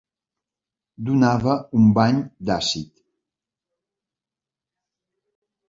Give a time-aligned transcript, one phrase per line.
[1.09, 2.91] Donava un bany d'àcid.